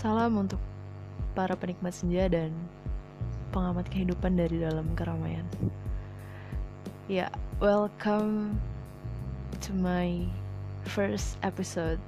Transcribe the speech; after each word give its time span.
Salam 0.00 0.32
untuk 0.40 0.56
para 1.36 1.52
penikmat 1.52 1.92
senja 1.92 2.24
dan 2.24 2.56
pengamat 3.52 3.84
kehidupan 3.92 4.32
dari 4.32 4.56
dalam 4.56 4.88
keramaian. 4.96 5.44
Ya, 7.04 7.28
yeah, 7.28 7.30
welcome 7.60 8.56
to 9.60 9.76
my 9.76 10.24
first 10.88 11.36
episode. 11.44 12.00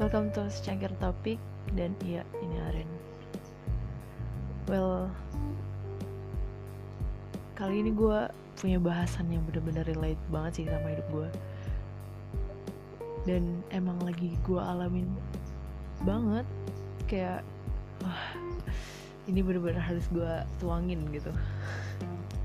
Welcome 0.00 0.32
to 0.32 0.48
secangkir 0.48 0.96
topik 0.96 1.36
dan 1.76 1.92
iya 2.08 2.24
ini 2.40 2.56
Aren. 2.72 2.90
Well, 4.64 5.12
kali 7.52 7.84
ini 7.84 7.92
gue 7.92 8.32
punya 8.56 8.80
bahasan 8.80 9.28
yang 9.28 9.44
bener-bener 9.44 9.84
relate 9.84 10.22
banget 10.32 10.64
sih 10.64 10.72
sama 10.72 10.96
hidup 10.96 11.04
gue 11.12 11.28
dan 13.28 13.60
emang 13.68 14.00
lagi 14.00 14.32
gue 14.48 14.56
alamin 14.56 15.04
banget 16.00 16.48
kayak 17.04 17.44
wah 18.00 18.32
ini 19.28 19.44
bener-bener 19.44 19.84
harus 19.84 20.08
gue 20.08 20.32
tuangin 20.56 21.04
gitu. 21.12 21.28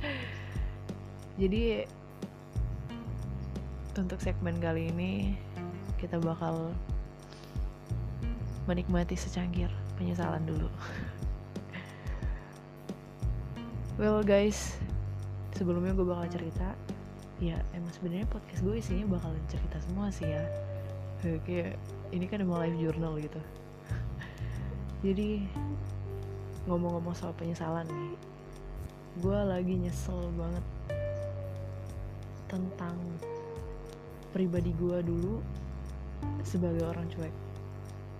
Jadi 1.39 1.87
untuk 3.95 4.19
segmen 4.19 4.59
kali 4.59 4.91
ini 4.91 5.39
kita 5.95 6.19
bakal 6.19 6.75
menikmati 8.67 9.15
secangkir 9.15 9.71
penyesalan 9.95 10.43
dulu. 10.43 10.67
Well 13.93 14.25
guys 14.25 14.75
sebelumnya 15.55 15.95
gue 15.95 16.03
bakal 16.03 16.27
cerita. 16.27 16.75
Ya 17.39 17.55
emang 17.71 17.93
sebenarnya 17.95 18.27
podcast 18.27 18.65
gue 18.67 18.75
isinya 18.83 19.15
bakalan 19.15 19.39
cerita 19.47 19.77
semua 19.85 20.11
sih 20.11 20.27
ya 20.27 20.72
kayak 21.23 21.79
ini 22.11 22.25
kan 22.27 22.43
emang 22.43 22.59
live 22.59 22.77
journal 22.77 23.15
gitu. 23.17 23.41
Jadi 25.03 25.43
ngomong-ngomong 26.67 27.15
soal 27.15 27.35
penyesalan 27.35 27.83
nih 27.87 28.15
gue 29.19 29.39
lagi 29.45 29.73
nyesel 29.77 30.31
banget 30.33 30.65
tentang 32.49 32.97
pribadi 34.33 34.73
gue 34.79 34.97
dulu 35.05 35.43
sebagai 36.41 36.87
orang 36.87 37.05
cuek. 37.13 37.33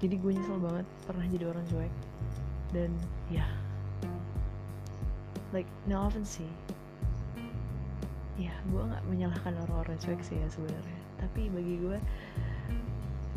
Jadi 0.03 0.15
gue 0.19 0.31
nyesel 0.35 0.59
banget 0.59 0.85
pernah 1.07 1.25
jadi 1.31 1.45
orang 1.49 1.65
cuek. 1.71 1.93
Dan 2.73 2.91
ya 3.29 3.45
like 5.55 5.69
no 5.87 6.09
offense 6.09 6.41
sih. 6.41 6.51
Ya 8.35 8.53
gue 8.69 8.81
nggak 8.81 9.03
menyalahkan 9.07 9.53
orang-orang 9.65 9.97
cuek 10.03 10.21
sih 10.25 10.35
ya 10.35 10.47
sebenarnya. 10.51 10.99
Tapi 11.21 11.47
bagi 11.53 11.75
gue 11.79 11.97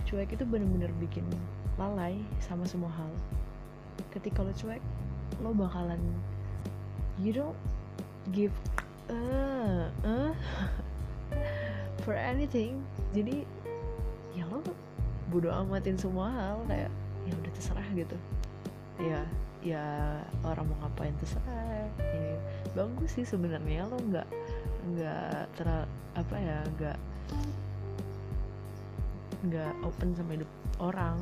cuek 0.06 0.38
itu 0.38 0.44
bener-bener 0.46 0.88
bikin 1.02 1.26
lalai 1.76 2.22
sama 2.38 2.62
semua 2.64 2.88
hal. 2.94 3.10
Ketika 4.14 4.46
lo 4.46 4.54
cuek 4.54 4.80
lo 5.42 5.50
bakalan 5.52 6.00
you 7.18 7.34
don't 7.34 7.58
give 8.30 8.54
uh, 9.10 9.90
uh, 10.08 10.32
for 12.06 12.14
anything. 12.14 12.78
Jadi 13.10 13.42
ya 14.38 14.46
lo 14.46 14.62
bodo 15.28 15.50
amatin 15.50 15.98
semua 15.98 16.30
hal 16.30 16.56
kayak 16.70 16.90
ya 17.26 17.34
udah 17.34 17.52
terserah 17.52 17.88
gitu. 17.98 18.16
Ya 19.02 19.20
ya 19.66 19.84
orang 20.46 20.70
mau 20.70 20.78
ngapain 20.86 21.14
terserah. 21.18 21.90
Ya, 21.98 22.38
bagus 22.78 23.18
sih 23.18 23.26
sebenarnya 23.26 23.90
lo 23.90 23.98
nggak 23.98 24.28
nggak 24.94 25.50
ter 25.58 25.66
apa 26.14 26.36
ya 26.38 26.58
nggak 26.78 26.98
nggak 29.44 29.72
open 29.84 30.16
sama 30.16 30.40
hidup 30.40 30.50
orang. 30.80 31.18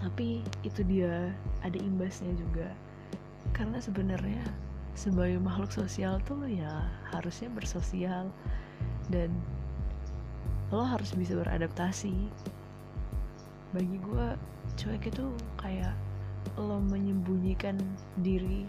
Tapi 0.00 0.40
itu 0.64 0.80
dia 0.82 1.30
ada 1.60 1.78
imbasnya 1.78 2.32
juga. 2.34 2.72
Karena 3.52 3.78
sebenarnya 3.78 4.42
sebagai 4.96 5.38
makhluk 5.38 5.70
sosial 5.70 6.18
tuh 6.24 6.48
ya 6.48 6.88
harusnya 7.12 7.52
bersosial. 7.52 8.32
Dan 9.12 9.30
lo 10.72 10.82
harus 10.82 11.12
bisa 11.14 11.36
beradaptasi. 11.36 12.14
Bagi 13.70 13.96
gue 14.02 14.26
cuek 14.80 15.12
itu 15.12 15.26
kayak 15.60 15.94
lo 16.56 16.80
menyembunyikan 16.80 17.78
diri 18.24 18.64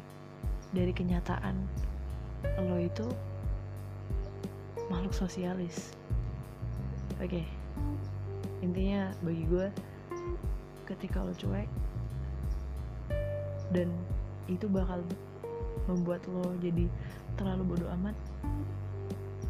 dari 0.75 0.91
kenyataan. 0.91 1.55
Lo 2.67 2.77
itu 2.77 3.07
makhluk 4.91 5.15
sosialis. 5.15 5.95
Oke. 7.21 7.41
okay 7.41 7.60
intinya 8.61 9.09
bagi 9.25 9.43
gue 9.49 9.67
ketika 10.85 11.23
lo 11.23 11.33
cuek 11.33 11.69
dan 13.71 13.89
itu 14.45 14.67
bakal 14.67 14.99
membuat 15.87 16.21
lo 16.29 16.51
jadi 16.59 16.85
terlalu 17.39 17.75
bodoh 17.75 17.89
amat 18.01 18.15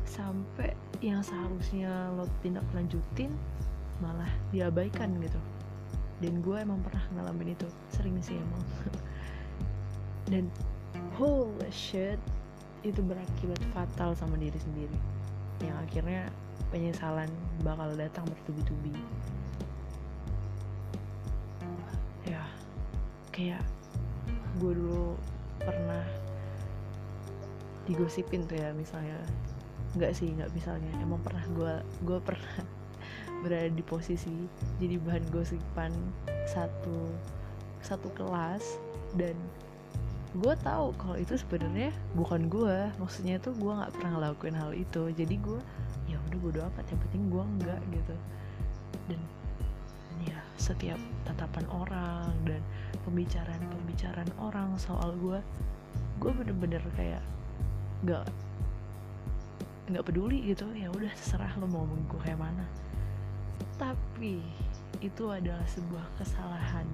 sampai 0.05 0.77
yang 1.01 1.25
seharusnya 1.25 2.13
lo 2.13 2.29
tindak 2.45 2.63
lanjutin 2.77 3.33
malah 4.03 4.29
diabaikan 4.53 5.13
gitu. 5.21 5.41
Dan 6.21 6.45
gue 6.45 6.53
emang 6.53 6.77
pernah 6.85 7.01
ngalamin 7.17 7.57
itu 7.57 7.65
sering 7.89 8.17
sih 8.21 8.37
emang. 8.37 8.63
Dan 10.31 10.45
holy 11.17 11.69
shit 11.73 12.21
itu 12.85 13.01
berakibat 13.01 13.61
fatal 13.73 14.13
sama 14.13 14.37
diri 14.37 14.57
sendiri 14.57 15.10
yang 15.61 15.77
akhirnya 15.81 16.27
penyesalan 16.73 17.29
bakal 17.61 17.89
datang 17.95 18.25
bertubi-tubi. 18.27 18.95
Ya 22.25 22.43
kayak 23.31 23.63
gue 24.59 24.71
dulu 24.75 25.15
pernah 25.61 26.03
digosipin 27.85 28.45
tuh 28.45 28.57
ya 28.57 28.73
misalnya. 28.73 29.17
Nggak 29.97 30.13
sih 30.17 30.31
nggak 30.33 30.51
misalnya. 30.53 30.91
Emang 30.99 31.21
pernah 31.21 31.43
gue 31.53 31.73
gue 32.07 32.19
pernah 32.21 32.55
berada 33.41 33.69
di 33.73 33.81
posisi 33.81 34.45
jadi 34.77 35.01
bahan 35.01 35.25
gosipan 35.33 35.89
satu 36.45 37.09
satu 37.81 38.07
kelas 38.13 38.77
dan 39.17 39.33
gue 40.31 40.55
tahu 40.63 40.95
kalau 40.95 41.19
itu 41.19 41.35
sebenarnya 41.35 41.91
bukan 42.15 42.47
gue 42.47 42.87
maksudnya 42.95 43.35
tuh 43.43 43.51
gue 43.59 43.67
nggak 43.67 43.91
pernah 43.99 44.11
ngelakuin 44.15 44.55
hal 44.55 44.71
itu. 44.71 45.11
Jadi 45.11 45.35
gue 45.35 45.59
ya 46.07 46.15
udah 46.31 46.39
bodo 46.39 46.59
amat. 46.71 46.85
Yang 46.87 47.01
penting 47.07 47.23
gue 47.27 47.43
enggak 47.43 47.81
gitu. 47.91 48.15
Dan 49.11 49.21
ya 50.23 50.39
setiap 50.55 50.99
tatapan 51.27 51.67
orang 51.67 52.31
dan 52.47 52.63
pembicaraan 53.03 53.59
pembicaraan 53.59 54.31
orang 54.39 54.71
soal 54.79 55.11
gue 55.19 55.39
gue 56.21 56.31
bener-bener 56.31 56.83
kayak 56.95 57.23
nggak 58.07 58.23
nggak 59.91 60.03
peduli 60.07 60.47
gitu. 60.47 60.63
Ya 60.71 60.87
udah 60.95 61.11
terserah 61.11 61.51
lo 61.59 61.67
mau 61.67 61.83
ngomong 61.83 62.07
gue 62.07 62.19
kayak 62.23 62.39
mana. 62.39 62.63
Tapi 63.75 64.39
itu 65.03 65.23
adalah 65.27 65.67
sebuah 65.67 66.07
kesalahan. 66.23 66.87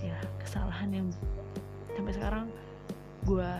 Ya 0.00 0.16
kesalahan 0.40 0.88
yang 0.88 1.08
sekarang 2.20 2.52
gue 3.24 3.52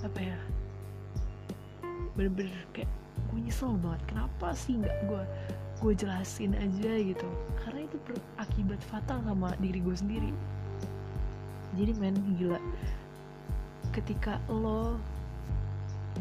apa 0.00 0.16
ya 0.16 0.38
bener-bener 2.16 2.56
kayak 2.72 2.88
gue 3.28 3.36
nyesel 3.44 3.76
banget. 3.84 4.00
Kenapa 4.08 4.56
sih 4.56 4.80
nggak 4.80 4.96
gue 5.04 5.22
gue 5.84 5.92
jelasin 5.92 6.56
aja 6.56 6.92
gitu? 7.04 7.28
Karena 7.60 7.84
itu 7.84 8.00
berakibat 8.08 8.80
fatal 8.88 9.20
sama 9.28 9.52
diri 9.60 9.84
gue 9.84 9.92
sendiri. 9.92 10.32
Jadi 11.76 11.92
men 12.00 12.16
gila. 12.40 12.56
Ketika 13.92 14.40
lo 14.48 14.96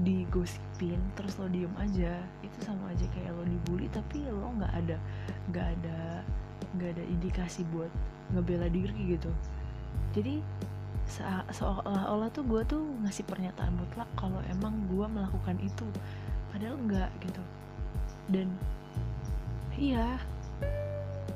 digosipin 0.03 0.99
terus 1.15 1.39
lo 1.39 1.47
diem 1.47 1.71
aja 1.79 2.19
itu 2.43 2.57
sama 2.67 2.91
aja 2.91 3.07
kayak 3.15 3.31
lo 3.31 3.47
dibully 3.47 3.87
tapi 3.95 4.27
lo 4.27 4.51
nggak 4.59 4.73
ada 4.75 4.97
nggak 5.55 5.67
ada 5.79 5.99
nggak 6.75 6.99
ada 6.99 7.03
indikasi 7.07 7.63
buat 7.71 7.89
ngebela 8.35 8.67
diri 8.67 9.15
gitu 9.15 9.31
jadi 10.13 10.41
seolah-olah 11.53 12.29
tuh 12.29 12.45
gue 12.45 12.61
tuh 12.69 12.83
ngasih 13.05 13.25
pernyataan 13.25 13.73
mutlak 13.73 14.09
kalau 14.13 14.37
emang 14.49 14.77
gue 14.89 15.05
melakukan 15.09 15.57
itu. 15.61 15.85
Padahal 16.53 16.77
enggak 16.77 17.09
gitu. 17.25 17.41
Dan 18.29 18.53
iya 19.73 20.21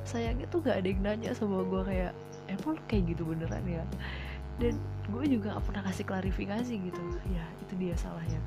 sayangnya 0.03 0.45
tuh 0.51 0.61
gak 0.61 0.83
ada 0.83 0.87
yang 0.89 1.01
nanya 1.01 1.31
sama 1.33 1.63
gue 1.65 1.81
kayak 1.89 2.13
emang 2.51 2.77
kayak 2.85 3.03
gitu 3.13 3.25
beneran 3.25 3.65
ya? 3.65 3.83
Dan 4.61 4.77
gue 5.09 5.25
juga 5.25 5.57
gak 5.57 5.65
pernah 5.65 5.83
kasih 5.89 6.05
klarifikasi 6.05 6.73
gitu. 6.73 7.01
Ya 7.33 7.45
itu 7.65 7.73
dia 7.81 7.97
salahnya. 7.97 8.41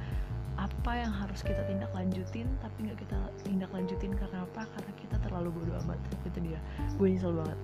Apa 0.57 0.95
yang 0.97 1.13
harus 1.13 1.43
kita 1.43 1.61
tindak 1.69 1.93
lanjutin 1.93 2.49
tapi 2.65 2.89
nggak 2.89 3.05
kita 3.05 3.19
tindak 3.45 3.69
lanjutin 3.77 4.17
karena 4.17 4.47
apa? 4.47 4.65
Karena 4.73 4.93
kita 4.97 5.17
terlalu 5.21 5.53
bodoh 5.53 5.77
amat. 5.85 5.99
Itu 6.25 6.39
dia. 6.39 6.57
Gue 6.97 7.13
nyesel 7.13 7.35
banget. 7.35 7.59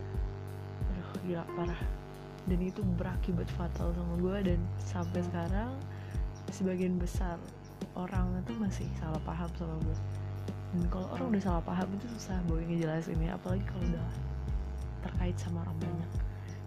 Aduh 0.92 1.08
gila 1.24 1.46
parah 1.56 2.01
dan 2.50 2.58
itu 2.58 2.82
berakibat 2.98 3.46
fatal 3.54 3.94
sama 3.94 4.14
gue 4.18 4.54
dan 4.54 4.60
sampai 4.82 5.20
sekarang 5.22 5.70
sebagian 6.50 6.98
besar 6.98 7.38
orang 7.94 8.34
itu 8.42 8.52
masih 8.58 8.88
salah 8.98 9.22
paham 9.22 9.50
sama 9.54 9.76
gue 9.82 9.98
dan 10.72 10.88
kalau 10.88 11.06
orang 11.12 11.36
udah 11.36 11.42
salah 11.44 11.62
paham 11.64 11.88
itu 12.00 12.06
susah 12.16 12.40
boy 12.48 12.64
ngejelasinnya 12.64 13.36
apalagi 13.36 13.60
kalau 13.68 13.84
udah 13.92 14.08
terkait 15.04 15.36
sama 15.36 15.60
orang 15.68 15.76
banyak. 15.76 16.10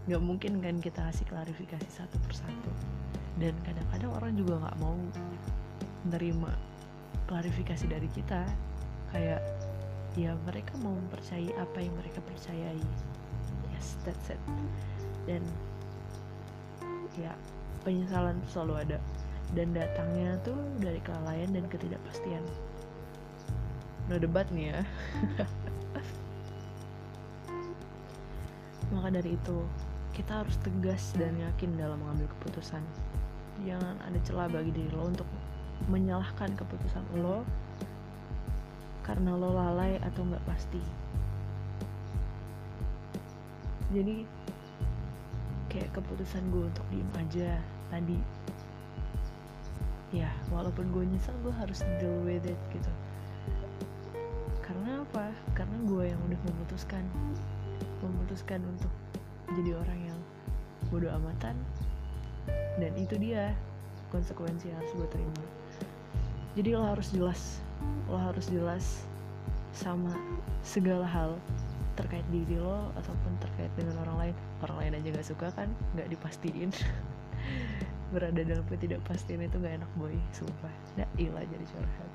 Nggak 0.05 0.21
mungkin 0.21 0.51
kan 0.61 0.75
kita 0.77 1.01
kasih 1.09 1.25
klarifikasi 1.25 1.89
satu 1.89 2.21
persatu. 2.21 2.71
Dan 3.41 3.57
kadang-kadang 3.65 4.11
orang 4.13 4.31
juga 4.37 4.53
nggak 4.61 4.77
mau 4.77 4.93
menerima 6.05 6.51
klarifikasi 7.25 7.85
dari 7.89 8.09
kita. 8.13 8.45
Kayak 9.09 9.41
ya 10.13 10.37
mereka 10.45 10.77
mau 10.85 10.93
mempercayai 10.93 11.49
apa 11.57 11.77
yang 11.81 11.97
mereka 11.97 12.21
percayai. 12.29 12.85
Yes 13.73 13.97
that's 14.05 14.29
it 14.29 14.41
dan 15.25 15.41
ya 17.17 17.33
penyesalan 17.85 18.37
selalu 18.49 18.87
ada. 18.87 18.97
Dan 19.53 19.77
datangnya 19.77 20.41
tuh 20.41 20.57
dari 20.81 20.97
kelalaian 21.05 21.53
dan 21.53 21.69
ketidakpastian. 21.69 22.41
No 24.09 24.17
debat 24.17 24.49
nih 24.49 24.73
ya. 24.73 24.81
Maka 28.93 29.09
dari 29.21 29.37
itu 29.37 29.57
kita 30.17 30.45
harus 30.45 30.57
tegas 30.61 31.13
dan 31.17 31.37
yakin 31.37 31.77
dalam 31.77 32.01
mengambil 32.01 32.29
keputusan. 32.39 32.81
Jangan 33.65 33.97
ada 34.01 34.19
celah 34.25 34.49
bagi 34.49 34.71
diri 34.73 34.89
lo 34.93 35.09
untuk 35.09 35.27
menyalahkan 35.91 36.55
keputusan 36.55 37.03
lo 37.19 37.43
karena 39.05 39.37
lo 39.37 39.53
lalai 39.53 40.01
atau 40.01 40.25
nggak 40.25 40.45
pasti. 40.49 40.81
Jadi 43.93 44.25
kayak 45.75 45.91
keputusan 45.91 46.39
gue 46.55 46.63
untuk 46.71 46.85
diem 46.87 47.11
aja 47.19 47.59
tadi. 47.91 48.15
Ya 50.15 50.31
walaupun 50.47 50.87
gue 50.95 51.03
nyesel 51.03 51.35
gue 51.43 51.51
harus 51.51 51.83
deal 51.99 52.15
with 52.23 52.47
it 52.47 52.55
gitu. 52.71 52.91
Karena 54.63 55.03
apa? 55.03 55.35
Karena 55.51 55.75
gue 55.83 56.15
yang 56.15 56.21
udah 56.31 56.39
memutuskan. 56.47 57.03
Memutuskan 57.99 58.63
untuk 58.63 58.91
jadi 59.51 59.75
orang 59.75 59.99
yang 60.15 60.19
bodoh 60.87 61.11
amatan. 61.11 61.59
Dan 62.79 62.95
itu 62.95 63.19
dia 63.19 63.51
konsekuensi 64.15 64.71
yang 64.71 64.79
harus 64.79 64.95
gue 64.95 65.07
terima. 65.11 65.43
Jadi 66.55 66.71
lo 66.71 66.87
harus 66.87 67.11
jelas 67.11 67.59
lo 68.05 68.17
harus 68.21 68.45
jelas 68.47 69.03
sama 69.75 70.13
segala 70.61 71.03
hal 71.03 71.35
terkait 71.95 72.27
diri 72.29 72.59
lo 72.59 72.91
ataupun 72.99 73.31
terkait 73.39 73.71
dengan 73.79 73.95
orang 74.03 74.17
lain 74.27 74.35
orang 74.67 74.77
lain 74.83 74.93
aja 74.99 75.07
gak 75.15 75.27
suka 75.27 75.47
kan 75.55 75.71
nggak 75.95 76.11
dipastiin. 76.11 76.69
Berada 78.13 78.37
dalam 78.37 78.63
ketidakpastian 78.69 79.43
itu 79.43 79.57
gak 79.59 79.81
enak 79.81 79.91
boy 79.97 80.13
sumpah. 80.35 80.75
Nah 80.99 81.07
ilah 81.17 81.43
jadi 81.43 81.65
curhat. 81.71 82.11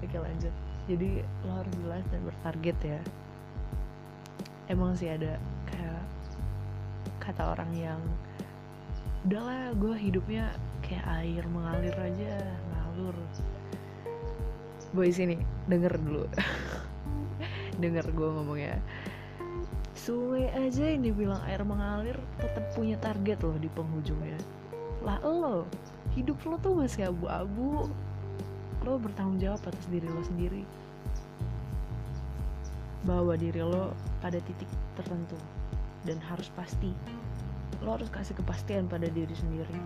Oke 0.00 0.16
lanjut. 0.16 0.54
Jadi 0.88 1.22
lo 1.46 1.52
harus 1.54 1.74
jelas 1.84 2.04
dan 2.10 2.20
bertarget 2.24 2.78
ya. 2.82 3.00
Emang 4.72 4.96
sih 4.96 5.12
ada 5.12 5.36
kayak 5.68 6.02
kata 7.20 7.54
orang 7.54 7.70
yang 7.76 8.00
udahlah 9.28 9.76
gue 9.76 9.94
hidupnya 10.00 10.48
kayak 10.80 11.04
air 11.20 11.44
mengalir 11.52 11.94
aja 11.94 12.32
ngalur. 12.72 13.16
Boy 14.96 15.12
sini 15.12 15.38
denger 15.68 15.94
dulu. 16.00 16.24
Denger 17.82 18.12
gue 18.12 18.28
ngomongnya 18.28 18.76
sungai 20.00 20.48
aja 20.56 20.96
yang 20.96 21.04
dibilang 21.04 21.44
air 21.44 21.60
mengalir 21.60 22.16
tetap 22.40 22.64
punya 22.72 22.96
target 23.04 23.36
loh 23.44 23.52
di 23.60 23.68
penghujungnya. 23.68 24.40
Lah 25.04 25.20
lo 25.20 25.68
hidup 26.16 26.40
lo 26.48 26.56
tuh 26.56 26.72
masih 26.80 27.12
abu-abu. 27.12 27.92
Lo 28.80 28.96
bertanggung 28.96 29.36
jawab 29.36 29.60
atas 29.60 29.84
diri 29.92 30.08
lo 30.08 30.24
sendiri. 30.24 30.64
Bawa 33.04 33.36
diri 33.36 33.60
lo 33.60 33.92
pada 34.24 34.40
titik 34.40 34.68
tertentu 34.96 35.36
dan 36.08 36.16
harus 36.32 36.48
pasti. 36.56 36.96
Lo 37.84 38.00
harus 38.00 38.08
kasih 38.08 38.32
kepastian 38.40 38.88
pada 38.88 39.04
diri 39.12 39.36
sendiri. 39.36 39.76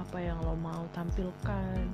Apa 0.00 0.16
yang 0.16 0.40
lo 0.40 0.56
mau 0.56 0.88
tampilkan 0.96 1.84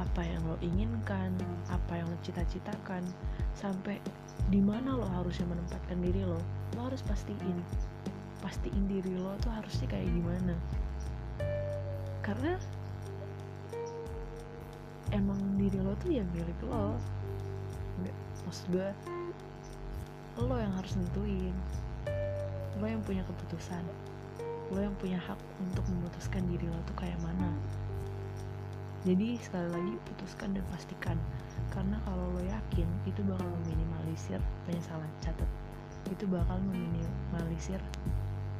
apa 0.00 0.24
yang 0.24 0.40
lo 0.48 0.56
inginkan 0.64 1.32
apa 1.68 2.00
yang 2.00 2.08
lo 2.08 2.16
cita-citakan 2.24 3.04
sampai 3.52 4.00
di 4.50 4.58
mana 4.58 4.98
lo 4.98 5.06
harusnya 5.06 5.46
menempatkan 5.46 6.02
diri 6.02 6.26
lo 6.26 6.42
lo 6.74 6.80
harus 6.90 7.06
pastiin. 7.06 7.58
Pastiin 8.42 8.84
diri 8.90 9.14
lo 9.14 9.38
tuh 9.38 9.54
harusnya 9.54 9.86
kayak 9.86 10.10
gimana. 10.10 10.54
Karena 12.26 12.58
emang 15.14 15.38
diri 15.54 15.78
lo 15.78 15.94
tuh 16.02 16.10
ya 16.18 16.26
milik 16.34 16.58
lo. 16.66 16.98
Nggak 18.02 18.16
maksud 18.50 18.66
gue 18.74 18.90
lo 20.42 20.56
yang 20.58 20.74
harus 20.74 20.98
nentuin. 20.98 21.54
Lo 22.82 22.86
yang 22.90 23.02
punya 23.06 23.22
keputusan. 23.22 23.86
Lo 24.74 24.82
yang 24.82 24.94
punya 24.98 25.22
hak 25.22 25.38
untuk 25.62 25.86
memutuskan 25.86 26.42
diri 26.50 26.66
lo 26.66 26.78
tuh 26.90 26.96
kayak 26.98 27.18
mana 27.22 27.54
jadi 29.00 29.40
sekali 29.40 29.68
lagi 29.72 29.94
putuskan 30.12 30.52
dan 30.52 30.64
pastikan. 30.68 31.16
Karena 31.72 31.96
kalau 32.04 32.36
lo 32.36 32.42
yakin 32.44 32.88
itu 33.08 33.24
bakal 33.24 33.48
meminimalisir 33.64 34.40
penyesalan. 34.68 35.08
Catat. 35.24 35.48
Itu 36.12 36.28
bakal 36.28 36.60
meminimalisir 36.68 37.80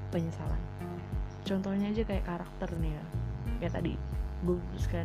penyesalan. 0.09 0.61
Contohnya 1.45 1.93
aja 1.93 2.03
kayak 2.09 2.25
karakter 2.25 2.73
nih 2.81 2.97
ya. 2.97 3.05
Kayak 3.61 3.73
tadi 3.83 3.93
gue 4.49 4.57
putuskan 4.57 5.05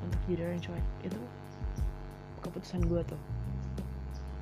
untuk 0.00 0.20
jadi 0.24 0.48
orang 0.48 0.62
cuek. 0.64 0.86
Itu 1.04 1.20
keputusan 2.40 2.80
gue 2.88 3.00
tuh. 3.04 3.20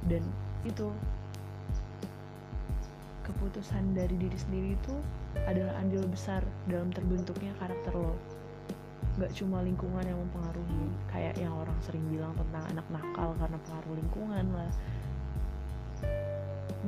Dan 0.06 0.22
itu 0.62 0.94
keputusan 3.26 3.98
dari 3.98 4.14
diri 4.14 4.38
sendiri 4.38 4.78
itu 4.78 4.94
adalah 5.46 5.74
andil 5.82 6.06
besar 6.06 6.42
dalam 6.70 6.90
terbentuknya 6.94 7.54
karakter 7.58 7.94
lo 7.94 8.14
gak 9.20 9.32
cuma 9.36 9.60
lingkungan 9.60 10.04
yang 10.06 10.16
mempengaruhi 10.16 10.84
kayak 11.12 11.36
yang 11.36 11.52
orang 11.52 11.76
sering 11.84 12.04
bilang 12.08 12.32
tentang 12.38 12.64
anak 12.72 12.86
nakal 12.88 13.36
karena 13.36 13.58
pengaruh 13.68 13.94
lingkungan 14.00 14.44
lah. 14.54 14.70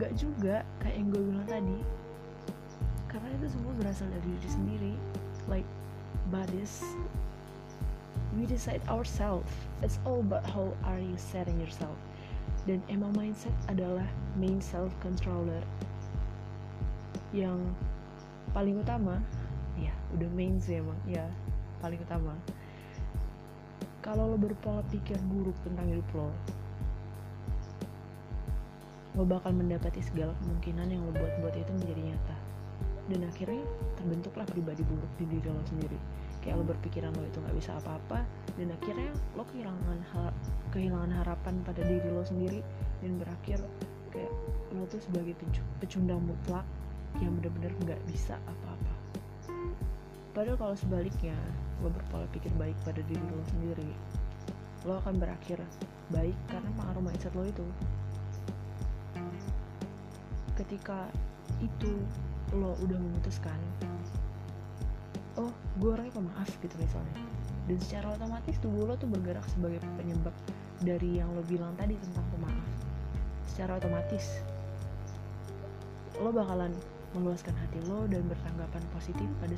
Gak 0.01 0.13
juga 0.17 0.65
kayak 0.81 0.97
yang 0.97 1.09
gue 1.13 1.23
bilang 1.23 1.49
tadi 1.49 1.79
karena 3.13 3.29
itu 3.37 3.47
semua 3.53 3.73
berasal 3.77 4.09
dari 4.09 4.27
diri 4.33 4.49
sendiri. 4.49 4.93
Like 5.51 5.69
bodies 6.33 6.81
we 8.33 8.49
decide 8.49 8.81
ourselves. 8.89 9.53
It's 9.85 10.01
all 10.09 10.25
about 10.25 10.49
how 10.49 10.73
are 10.89 11.01
you 11.01 11.17
setting 11.21 11.61
yourself. 11.61 11.97
Dan 12.65 12.81
emang 12.89 13.13
mindset 13.13 13.53
adalah 13.69 14.07
main 14.39 14.63
self 14.63 14.95
controller 15.03 15.61
yang 17.33 17.59
paling 18.53 18.77
utama 18.77 19.17
ya 19.81 19.93
udah 20.13 20.29
main 20.37 20.61
sih 20.61 20.85
emang 20.85 21.01
ya 21.09 21.25
paling 21.83 21.99
utama. 21.99 22.33
Kalau 24.01 24.31
lo 24.31 24.39
berpola 24.39 24.87
pikir 24.95 25.19
buruk 25.27 25.55
tentang 25.67 25.91
hidup 25.91 26.07
lo 26.15 26.31
lo 29.13 29.29
bakal 29.29 29.53
mendapati 29.53 30.01
segala 30.01 30.33
kemungkinan 30.41 30.89
yang 30.89 31.05
lo 31.05 31.13
buat-buat 31.13 31.53
itu 31.53 31.73
menjadi 31.85 32.01
nyata. 32.01 32.37
Dan 33.13 33.29
akhirnya 33.29 33.61
terbentuklah 34.01 34.49
pribadi 34.49 34.81
buruk 34.89 35.13
di 35.21 35.29
diri 35.29 35.53
lo 35.53 35.61
sendiri. 35.69 35.99
Kayak 36.41 36.63
lo 36.63 36.65
berpikiran 36.65 37.13
lo 37.13 37.23
itu 37.29 37.39
nggak 37.45 37.57
bisa 37.61 37.77
apa-apa 37.77 38.25
dan 38.57 38.73
akhirnya 38.73 39.13
lo 39.37 39.45
kehilangan 39.53 40.01
har 40.17 40.33
kehilangan 40.73 41.13
harapan 41.13 41.55
pada 41.63 41.85
diri 41.85 42.09
lo 42.09 42.25
sendiri 42.25 42.65
dan 43.05 43.21
berakhir 43.21 43.61
kayak 44.11 44.33
lo 44.73 44.85
tuh 44.89 45.01
sebagai 45.01 45.37
pecundang 45.81 46.25
mutlak 46.25 46.65
yang 47.21 47.37
benar-benar 47.41 47.73
nggak 47.85 48.01
bisa 48.09 48.41
apa-apa 48.49 48.72
padahal 50.33 50.57
kalau 50.57 50.77
sebaliknya 50.77 51.37
lo 51.85 51.93
berpola 51.93 52.25
pikir 52.33 52.53
baik 52.57 52.77
pada 52.85 53.05
diri 53.05 53.21
lo 53.21 53.45
sendiri 53.53 53.93
lo 54.83 54.99
akan 54.99 55.15
berakhir 55.21 55.63
baik 56.11 56.35
karena 56.51 56.71
pengaruh 56.75 57.03
mindset 57.03 57.33
lo 57.39 57.47
itu. 57.47 57.67
Ketika 60.59 61.07
itu 61.63 61.95
lo 62.53 62.77
udah 62.83 62.99
memutuskan 62.99 63.57
oh 65.41 65.49
gue 65.81 65.89
orangnya 65.89 66.13
pemaaf 66.19 66.51
gitu 66.61 66.75
misalnya. 66.77 67.17
Dan 67.71 67.79
secara 67.79 68.19
otomatis 68.19 68.59
tubuh 68.59 68.91
lo 68.91 68.95
tuh 68.99 69.07
bergerak 69.07 69.47
sebagai 69.55 69.81
penyebab 69.95 70.35
dari 70.83 71.23
yang 71.23 71.31
lo 71.33 71.47
bilang 71.47 71.73
tadi 71.79 71.95
tentang 71.95 72.27
pemaaf. 72.35 72.67
Secara 73.55 73.79
otomatis 73.79 74.43
lo 76.19 76.35
bakalan 76.35 76.75
meluaskan 77.15 77.55
hati 77.55 77.79
lo 77.87 78.05
dan 78.11 78.27
bertanggapan 78.27 78.83
positif 78.93 79.29
pada 79.39 79.57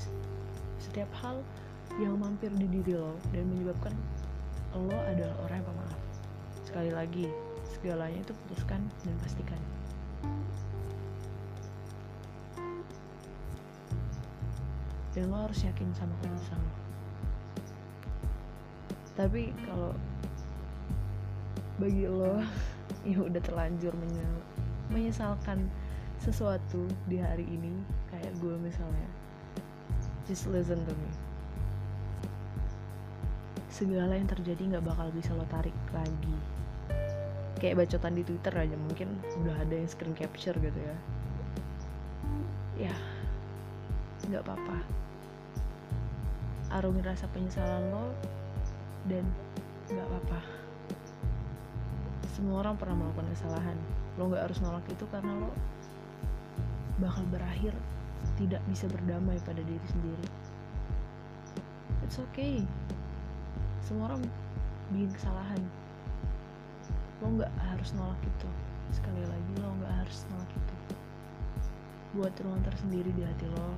setiap 0.85 1.09
hal 1.25 1.41
yang 1.97 2.21
mampir 2.21 2.53
di 2.53 2.69
diri 2.69 2.93
lo 2.93 3.17
dan 3.33 3.49
menyebabkan 3.49 3.95
lo 4.77 4.93
adalah 5.09 5.33
orang 5.49 5.65
yang 5.65 5.69
pemaaf. 5.73 6.01
Sekali 6.67 6.91
lagi 6.93 7.27
segalanya 7.73 8.21
itu 8.21 8.37
putuskan 8.45 8.85
dan 9.07 9.15
pastikan. 9.25 9.61
Dan 15.15 15.31
lo 15.31 15.47
harus 15.47 15.61
yakin 15.63 15.89
sama 15.97 16.13
keputusan 16.21 16.59
lo. 16.59 16.75
Tapi 19.15 19.55
kalau 19.65 19.95
bagi 21.79 22.05
lo 22.11 22.43
ya 23.09 23.19
udah 23.23 23.41
terlanjur 23.41 23.95
menyesalkan 24.91 25.71
sesuatu 26.19 26.87
di 27.07 27.23
hari 27.23 27.47
ini 27.47 27.73
kayak 28.11 28.33
gue 28.43 28.57
misalnya 28.59 29.24
just 30.25 30.49
listen 30.49 30.81
to 30.89 30.95
me. 30.97 31.11
Segala 33.69 34.17
yang 34.17 34.31
terjadi 34.31 34.77
nggak 34.77 34.87
bakal 34.87 35.11
bisa 35.13 35.35
lo 35.37 35.45
tarik 35.53 35.75
lagi. 35.93 36.37
Kayak 37.61 37.85
bacotan 37.85 38.17
di 38.17 38.23
twitter 38.25 38.55
aja 38.57 38.77
mungkin 38.77 39.21
udah 39.45 39.57
ada 39.61 39.75
yang 39.75 39.89
screen 39.89 40.17
capture 40.17 40.57
gitu 40.57 40.81
ya. 40.81 40.97
Ya 42.89 42.95
nggak 44.25 44.43
apa-apa. 44.49 44.79
Arungi 46.73 47.03
rasa 47.05 47.29
penyesalan 47.31 47.85
lo 47.93 48.09
dan 49.11 49.27
nggak 49.93 50.07
apa-apa. 50.09 50.41
Semua 52.33 52.65
orang 52.65 52.75
pernah 52.81 52.97
melakukan 52.97 53.29
kesalahan. 53.37 53.79
Lo 54.17 54.33
nggak 54.33 54.49
harus 54.49 54.59
nolak 54.65 54.87
itu 54.89 55.05
karena 55.13 55.37
lo 55.37 55.53
bakal 57.03 57.27
berakhir 57.29 57.75
tidak 58.41 58.63
bisa 58.71 58.89
berdamai 58.91 59.37
pada 59.45 59.61
diri 59.61 59.87
sendiri. 59.91 60.27
It's 62.05 62.21
okay. 62.21 62.61
Semua 63.85 64.13
orang 64.13 64.23
bikin 64.93 65.11
kesalahan. 65.17 65.61
Lo 67.25 67.33
nggak 67.41 67.53
harus 67.65 67.91
nolak 67.97 68.21
itu. 68.21 68.49
Sekali 68.93 69.23
lagi 69.25 69.53
lo 69.61 69.73
nggak 69.81 69.95
harus 70.05 70.29
nolak 70.33 70.51
itu. 70.53 70.75
Buat 72.21 72.35
ruang 72.45 72.63
tersendiri 72.65 73.11
di 73.17 73.23
hati 73.25 73.49
lo. 73.49 73.73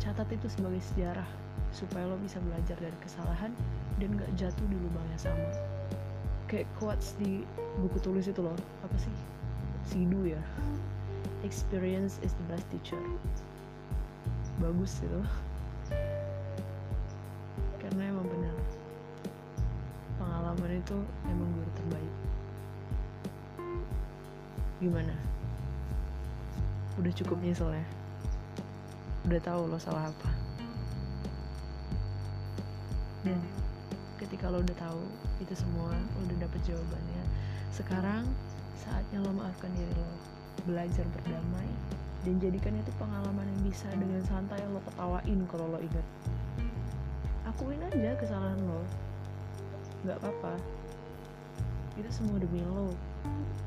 Catat 0.00 0.28
itu 0.34 0.48
sebagai 0.50 0.82
sejarah 0.92 1.28
supaya 1.72 2.04
lo 2.04 2.20
bisa 2.20 2.36
belajar 2.44 2.76
dari 2.76 2.96
kesalahan 3.00 3.52
dan 3.96 4.08
gak 4.18 4.32
jatuh 4.36 4.66
di 4.68 4.76
lubang 4.76 5.06
yang 5.14 5.22
sama. 5.30 5.48
Kayak 6.50 6.68
quotes 6.76 7.16
di 7.16 7.46
buku 7.80 7.96
tulis 8.04 8.28
itu 8.28 8.40
loh. 8.44 8.56
Apa 8.84 8.96
sih? 9.00 9.16
Sidu 9.88 10.36
ya. 10.36 10.42
Experience 11.46 12.20
is 12.20 12.36
the 12.36 12.46
best 12.52 12.66
teacher 12.68 13.00
bagus 14.62 15.02
itu 15.02 15.20
karena 17.82 18.14
emang 18.14 18.26
benar. 18.30 18.54
Pengalaman 20.22 20.78
itu 20.78 20.98
emang 21.26 21.50
guru 21.50 21.70
terbaik. 21.74 22.14
Gimana? 24.78 25.14
Udah 27.02 27.12
cukup 27.18 27.42
nyesel 27.42 27.74
ya? 27.74 27.86
Udah 29.26 29.40
tahu 29.42 29.66
lo 29.66 29.82
salah 29.82 30.06
apa? 30.06 30.30
Dan 33.26 33.42
ketika 34.22 34.46
lo 34.46 34.62
udah 34.62 34.76
tahu 34.78 35.02
itu 35.42 35.58
semua 35.58 35.90
lo 35.90 36.18
udah 36.22 36.38
dapet 36.38 36.60
jawabannya. 36.70 37.22
Sekarang 37.74 38.22
saatnya 38.78 39.26
lo 39.26 39.34
maafkan 39.34 39.74
diri 39.74 39.90
lo. 39.98 40.10
Belajar 40.70 41.02
berdamai 41.10 41.66
dan 42.22 42.38
jadikan 42.38 42.74
itu 42.78 42.90
pengalaman 42.98 43.46
yang 43.46 43.60
bisa 43.66 43.90
dengan 43.98 44.22
santai 44.26 44.62
lo 44.70 44.78
ketawain 44.86 45.40
kalau 45.50 45.66
lo 45.74 45.78
inget 45.82 46.06
akuin 47.52 47.84
aja 47.84 48.16
kesalahan 48.16 48.58
lo. 48.64 48.80
Nggak 50.02 50.18
apa-apa. 50.24 50.56
Itu 52.00 52.08
semua 52.08 52.40
demi 52.40 52.64
lo. 52.64 52.90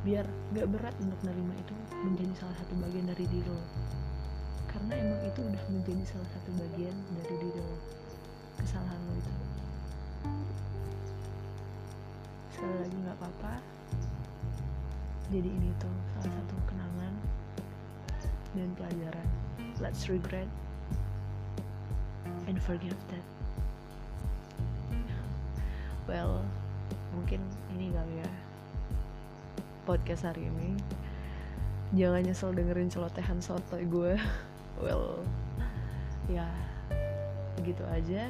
Biar 0.02 0.28
gak 0.58 0.68
berat 0.74 0.94
untuk 1.00 1.18
menerima 1.24 1.54
itu 1.62 1.76
menjadi 2.04 2.34
salah 2.44 2.56
satu 2.60 2.74
bagian 2.82 3.08
dari 3.08 3.26
diri 3.30 3.48
lo. 3.48 3.62
Karena 4.68 4.94
emang 5.00 5.22
itu 5.24 5.40
udah 5.48 5.64
menjadi 5.72 6.04
salah 6.12 6.30
satu 6.34 6.50
bagian 6.60 6.96
dari 7.16 7.36
diri 7.40 7.62
lo. 7.62 7.78
Kesalahan 8.60 9.00
lo 9.06 9.14
itu. 9.16 9.34
Sekali 12.52 12.76
lagi 12.84 12.98
nggak 13.00 13.18
apa-apa. 13.22 13.54
Jadi 15.32 15.50
ini 15.50 15.70
tuh 15.80 15.96
salah 16.20 16.34
satu 16.36 16.56
kenangan 16.68 17.15
dan 18.56 18.72
pelajaran. 18.80 19.28
Let's 19.84 20.08
regret 20.08 20.48
and 22.48 22.58
forgive 22.62 22.96
that 23.12 23.26
well 26.06 26.46
mungkin 27.18 27.42
ini 27.74 27.90
kali 27.90 28.22
ya 28.22 28.30
podcast 29.86 30.26
hari 30.26 30.50
ini. 30.50 30.78
Jangan 31.94 32.26
nyesel 32.26 32.52
dengerin 32.54 32.90
celotehan 32.90 33.40
soto 33.42 33.78
gue. 33.78 34.18
Well 34.76 35.24
ya 36.28 36.52
begitu 37.56 37.80
aja. 37.88 38.28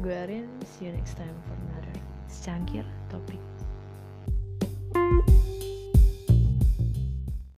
Gue 0.00 0.14
Arin 0.16 0.48
see 0.64 0.88
you 0.88 0.96
next 0.96 1.20
time 1.20 1.36
for 1.44 1.52
another 1.68 1.92
secangkir 2.32 2.88
topik 3.12 3.51